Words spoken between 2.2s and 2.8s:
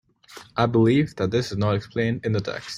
in the text.